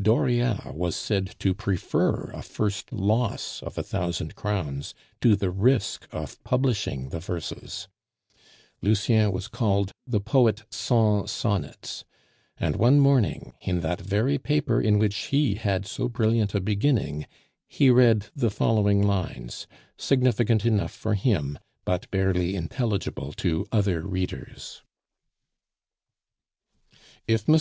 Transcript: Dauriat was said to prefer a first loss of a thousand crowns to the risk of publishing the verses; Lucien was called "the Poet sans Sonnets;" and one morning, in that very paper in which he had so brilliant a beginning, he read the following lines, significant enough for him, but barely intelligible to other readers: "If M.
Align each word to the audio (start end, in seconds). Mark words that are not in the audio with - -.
Dauriat 0.00 0.72
was 0.76 0.94
said 0.94 1.34
to 1.40 1.52
prefer 1.52 2.30
a 2.32 2.42
first 2.42 2.92
loss 2.92 3.60
of 3.60 3.76
a 3.76 3.82
thousand 3.82 4.36
crowns 4.36 4.94
to 5.20 5.34
the 5.34 5.50
risk 5.50 6.06
of 6.12 6.40
publishing 6.44 7.08
the 7.08 7.18
verses; 7.18 7.88
Lucien 8.82 9.32
was 9.32 9.48
called 9.48 9.90
"the 10.06 10.20
Poet 10.20 10.62
sans 10.72 11.28
Sonnets;" 11.32 12.04
and 12.56 12.76
one 12.76 13.00
morning, 13.00 13.52
in 13.62 13.80
that 13.80 14.00
very 14.00 14.38
paper 14.38 14.80
in 14.80 14.96
which 15.00 15.16
he 15.32 15.56
had 15.56 15.84
so 15.86 16.08
brilliant 16.08 16.54
a 16.54 16.60
beginning, 16.60 17.26
he 17.66 17.90
read 17.90 18.26
the 18.36 18.52
following 18.52 19.02
lines, 19.02 19.66
significant 19.96 20.64
enough 20.64 20.92
for 20.92 21.14
him, 21.14 21.58
but 21.84 22.08
barely 22.12 22.54
intelligible 22.54 23.32
to 23.32 23.66
other 23.72 24.02
readers: 24.06 24.82
"If 27.26 27.48
M. 27.48 27.58